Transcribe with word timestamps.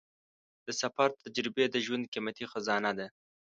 د 0.65 0.67
سفر 0.81 1.09
تجربې 1.23 1.65
د 1.69 1.75
ژوند 1.85 2.03
قیمتي 2.13 2.45
خزانه 2.51 2.91
ده. 2.97 3.07